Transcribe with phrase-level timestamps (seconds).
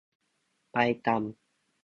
[0.71, 1.23] ไปตำ